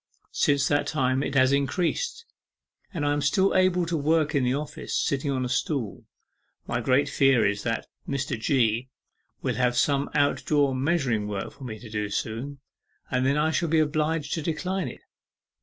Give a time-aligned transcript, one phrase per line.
[0.33, 2.25] Since that time it has increased,
[2.91, 6.05] but I am still able to work in the office, sitting on the stool.
[6.65, 8.35] My great fear is that Mr.
[8.35, 8.89] G.
[9.43, 12.61] will have some out door measuring work for me to do soon,
[13.11, 15.01] and that I shall be obliged to decline it.